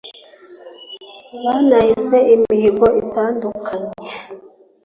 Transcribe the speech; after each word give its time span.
banahize 1.43 2.17
imihigo 2.35 2.85
itandukanye 3.01 3.93